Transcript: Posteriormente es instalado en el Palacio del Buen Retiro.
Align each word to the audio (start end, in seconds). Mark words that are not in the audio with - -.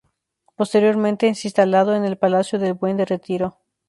Posteriormente 0.55 1.27
es 1.27 1.45
instalado 1.45 1.93
en 1.93 2.05
el 2.05 2.17
Palacio 2.17 2.57
del 2.57 2.73
Buen 2.73 2.97
Retiro. 3.05 3.59